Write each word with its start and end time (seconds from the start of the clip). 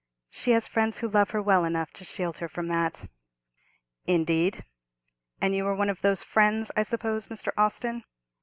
"She 0.31 0.49
has 0.53 0.67
friends 0.67 0.97
who 0.97 1.07
love 1.07 1.29
her 1.29 1.43
well 1.43 1.63
enough 1.63 1.91
to 1.93 2.03
shield 2.03 2.39
her 2.39 2.47
from 2.47 2.69
that." 2.69 3.05
"Indeed; 4.07 4.65
and 5.39 5.55
you 5.55 5.67
are 5.67 5.75
one 5.75 5.91
of 5.91 6.01
those 6.01 6.23
friends, 6.23 6.71
I 6.75 6.81
suppose, 6.81 7.27
Mr. 7.27 7.51
Austin?" 7.55 8.03